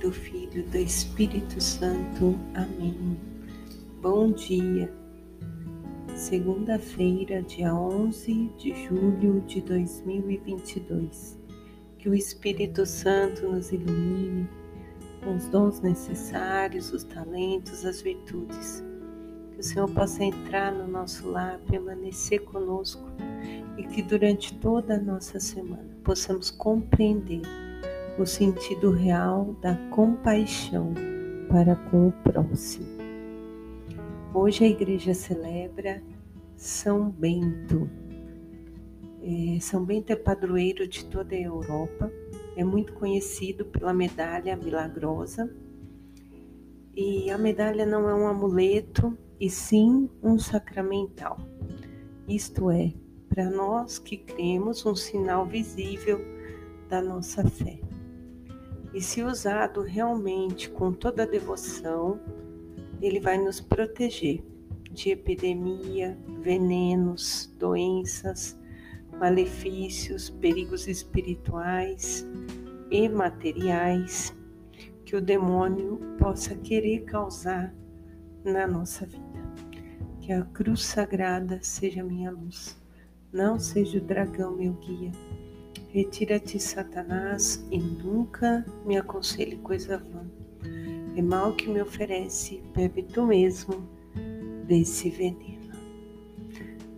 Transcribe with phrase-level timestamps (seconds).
[0.00, 2.38] do Filho, do Espírito Santo.
[2.54, 3.18] Amém.
[4.00, 4.92] Bom dia.
[6.14, 11.38] Segunda-feira, dia 11 de julho de 2022.
[11.98, 14.48] Que o Espírito Santo nos ilumine
[15.24, 18.84] com os dons necessários, os talentos, as virtudes.
[19.52, 23.04] Que o Senhor possa entrar no nosso lar, permanecer conosco
[23.76, 27.42] e que durante toda a nossa semana possamos compreender
[28.18, 30.92] o sentido real da compaixão
[31.48, 32.86] para com o próximo.
[34.34, 36.02] Hoje a igreja celebra
[36.56, 37.88] São Bento.
[39.22, 42.10] É, São Bento é padroeiro de toda a Europa,
[42.56, 45.48] é muito conhecido pela medalha milagrosa.
[46.96, 51.38] E a medalha não é um amuleto, e sim um sacramental.
[52.26, 52.92] Isto é,
[53.28, 56.20] para nós que cremos, um sinal visível
[56.88, 57.87] da nossa fé.
[58.94, 62.18] E se usado realmente com toda a devoção,
[63.00, 64.42] ele vai nos proteger
[64.90, 68.58] de epidemia, venenos, doenças,
[69.18, 72.26] malefícios, perigos espirituais
[72.90, 74.34] e materiais
[75.04, 77.74] que o demônio possa querer causar
[78.44, 79.28] na nossa vida.
[80.20, 82.80] Que a cruz sagrada seja minha luz,
[83.32, 85.12] não seja o dragão meu guia
[85.98, 90.24] Retira-te, Satanás, e nunca me aconselhe coisa vã.
[91.16, 93.82] É mal que me oferece, bebe tu mesmo
[94.64, 95.72] desse veneno.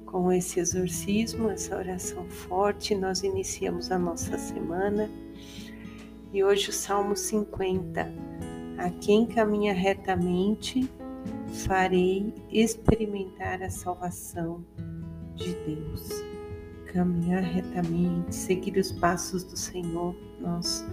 [0.04, 5.08] Com esse exorcismo, essa oração forte, nós iniciamos a nossa semana.
[6.30, 8.06] E hoje o Salmo 50.
[8.76, 10.86] A quem caminha retamente,
[11.66, 14.62] farei experimentar a salvação
[15.36, 16.29] de Deus
[16.92, 20.14] caminhar retamente, seguir os passos do Senhor.
[20.40, 20.84] Nós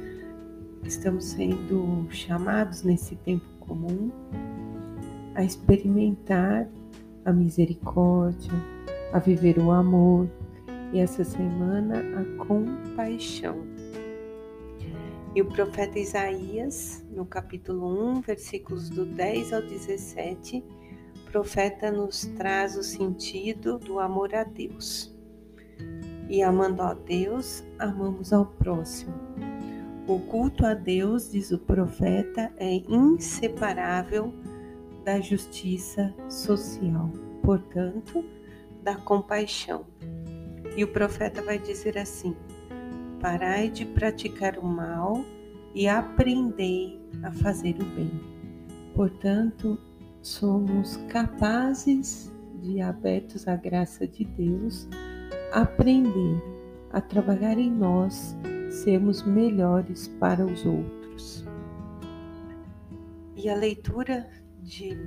[0.83, 4.11] estamos sendo chamados nesse tempo comum
[5.35, 6.67] a experimentar
[7.25, 8.51] a misericórdia,
[9.11, 10.29] a viver o amor
[10.93, 13.57] e essa semana a compaixão.
[15.35, 20.63] E o profeta Isaías, no capítulo 1, versículos do 10 ao 17,
[21.27, 25.16] o profeta nos traz o sentido do amor a Deus.
[26.29, 29.13] E amando a Deus, amamos ao próximo.
[30.07, 34.33] O culto a Deus, diz o profeta, é inseparável
[35.03, 37.11] da justiça social,
[37.41, 38.23] portanto,
[38.83, 39.85] da compaixão.
[40.75, 42.35] E o profeta vai dizer assim:
[43.19, 45.23] Parai de praticar o mal
[45.73, 48.11] e aprendei a fazer o bem.
[48.93, 49.77] Portanto,
[50.21, 54.87] somos capazes de, abertos à graça de Deus,
[55.51, 56.41] aprender
[56.91, 58.35] a trabalhar em nós,
[58.69, 61.45] sermos melhores para os outros.
[63.35, 64.29] E a leitura
[64.61, 64.97] de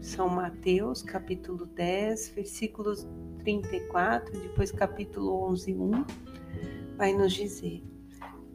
[0.00, 3.06] São Mateus, capítulo 10, versículos
[3.40, 6.04] 34, depois capítulo 11, 1,
[6.96, 7.82] vai nos dizer: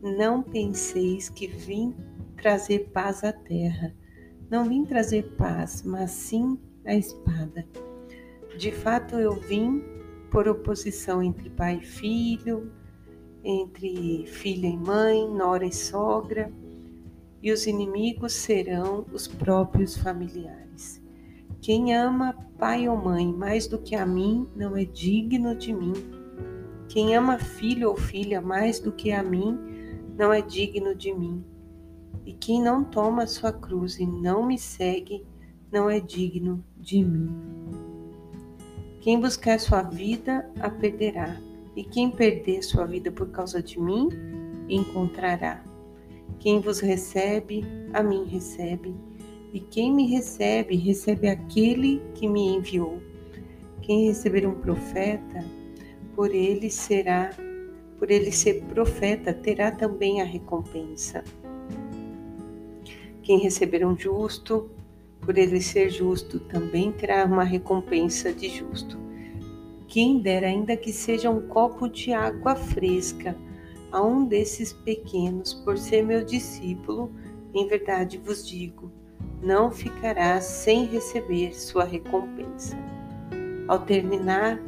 [0.01, 1.95] Não penseis que vim
[2.37, 3.93] trazer paz à terra.
[4.49, 7.67] Não vim trazer paz, mas sim a espada.
[8.57, 9.83] De fato, eu vim
[10.35, 12.69] por oposição entre pai e filho,
[13.41, 16.51] entre filha e mãe, nora e sogra,
[17.41, 21.01] e os inimigos serão os próprios familiares.
[21.61, 25.93] Quem ama pai ou mãe mais do que a mim não é digno de mim.
[26.89, 29.57] Quem ama filho ou filha mais do que a mim
[30.17, 31.45] não é digno de mim.
[32.25, 35.25] E quem não toma sua cruz e não me segue
[35.71, 37.64] não é digno de mim.
[39.05, 41.39] Quem buscar sua vida, a perderá,
[41.75, 44.09] e quem perder sua vida por causa de mim,
[44.67, 45.63] encontrará.
[46.39, 48.95] Quem vos recebe, a mim recebe,
[49.53, 52.99] e quem me recebe, recebe aquele que me enviou.
[53.83, 55.45] Quem receber um profeta,
[56.15, 57.29] por ele será,
[57.99, 61.23] por ele ser profeta, terá também a recompensa.
[63.21, 64.67] Quem receber um justo,
[65.25, 68.97] por ele ser justo, também terá uma recompensa de justo.
[69.87, 73.35] Quem dera ainda que seja um copo de água fresca
[73.91, 77.11] a um desses pequenos, por ser meu discípulo,
[77.53, 78.91] em verdade vos digo,
[79.41, 82.77] não ficará sem receber sua recompensa.
[83.67, 84.59] Ao terminar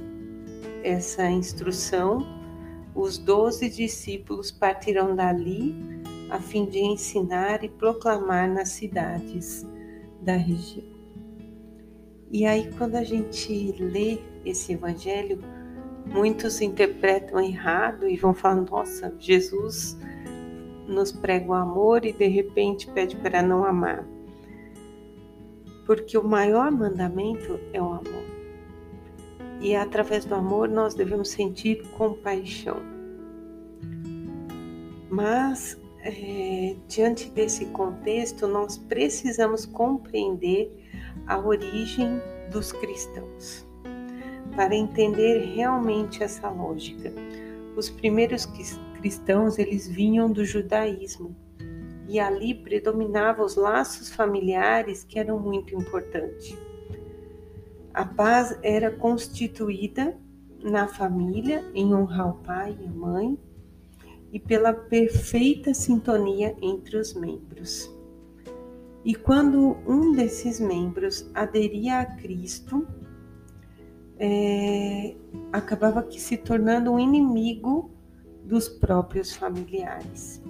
[0.83, 2.25] essa instrução,
[2.95, 5.75] os doze discípulos partirão dali
[6.30, 9.65] a fim de ensinar e proclamar nas cidades
[10.22, 10.86] da região.
[12.31, 15.40] E aí, quando a gente lê esse evangelho,
[16.06, 19.98] muitos interpretam errado e vão falar: nossa, Jesus
[20.88, 24.06] nos prega o amor e de repente pede para não amar.
[25.86, 28.25] Porque o maior mandamento é o amor.
[29.62, 32.78] E através do amor nós devemos sentir compaixão.
[35.10, 40.71] Mas, é, diante desse contexto, nós precisamos compreender
[41.25, 42.21] a origem
[42.51, 43.67] dos cristãos
[44.55, 47.13] para entender realmente essa lógica.
[47.75, 48.47] Os primeiros
[48.99, 51.35] cristãos, eles vinham do judaísmo
[52.07, 56.57] e ali predominavam os laços familiares que eram muito importantes.
[57.94, 60.17] A paz era constituída
[60.63, 63.38] na família em honrar o pai e a mãe
[64.31, 67.91] e pela perfeita sintonia entre os membros.
[69.06, 72.85] E quando um desses membros aderia a Cristo,
[74.19, 75.15] é,
[75.53, 77.91] acabava que se tornando um inimigo
[78.44, 80.41] dos próprios familiares.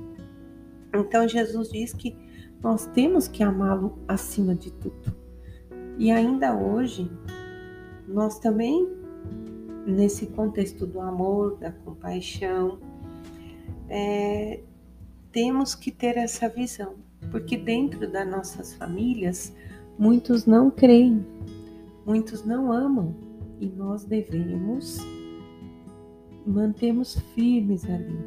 [0.94, 2.16] Então Jesus diz que
[2.62, 5.16] nós temos que amá-lo acima de tudo.
[5.98, 7.12] E ainda hoje,
[8.08, 8.88] nós também,
[9.86, 12.80] nesse contexto do amor, da compaixão,
[13.90, 14.60] é,
[15.32, 16.96] temos que ter essa visão,
[17.32, 19.54] porque dentro das nossas famílias,
[19.98, 21.26] muitos não creem,
[22.06, 23.16] muitos não amam,
[23.60, 25.00] e nós devemos
[26.46, 28.18] mantermos firmes ali,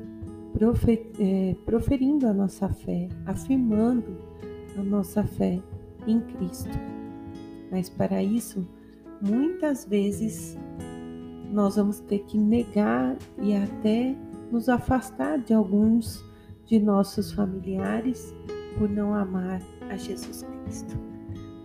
[1.19, 4.19] é, proferindo a nossa fé, afirmando
[4.77, 5.61] a nossa fé
[6.07, 6.79] em Cristo.
[7.71, 8.67] Mas para isso,
[9.23, 10.59] muitas vezes
[11.53, 14.15] nós vamos ter que negar e até
[14.51, 16.25] nos afastar de alguns
[16.67, 18.35] de nossos familiares
[18.79, 20.99] por não amar a Jesus Cristo.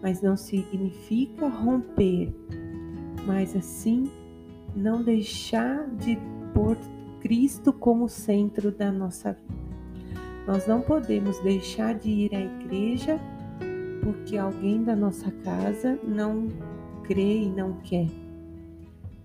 [0.01, 2.33] Mas não significa romper,
[3.25, 4.11] mas assim
[4.75, 6.17] não deixar de
[6.53, 6.77] pôr
[7.21, 9.65] Cristo como centro da nossa vida.
[10.45, 13.19] Nós não podemos deixar de ir à igreja
[14.03, 16.47] porque alguém da nossa casa não
[17.03, 18.07] crê e não quer.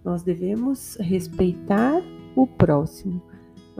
[0.02, 2.02] Nós devemos respeitar
[2.34, 3.20] o próximo,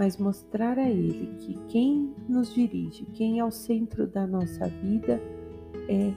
[0.01, 5.21] mas mostrar a ele que quem nos dirige, quem é o centro da nossa vida
[5.91, 6.15] é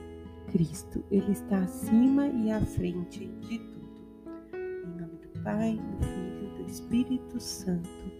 [0.50, 1.04] Cristo.
[1.10, 4.02] Ele está acima e à frente de tudo.
[4.54, 8.13] Em nome do Pai, do Filho Espírito Santo.